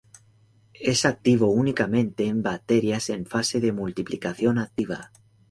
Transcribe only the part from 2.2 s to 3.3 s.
en bacterias en